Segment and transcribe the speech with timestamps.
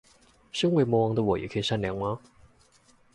[0.51, 2.19] 生為魔王的我也可以善良嗎？